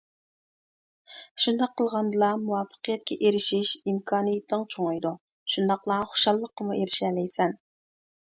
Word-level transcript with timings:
شۇنداق 1.43 1.73
قىلغاندىلا، 1.81 2.29
مۇۋەپپەقىيەتكە 2.45 3.17
ئېرىشىش 3.27 3.73
ئىمكانىيىتىڭ 3.93 4.65
چوڭىيىدۇ، 4.75 5.13
شۇنداقلا 5.57 5.99
خۇشاللىققىمۇ 6.15 6.79
ئېرىشەلەيسەن. 6.79 7.55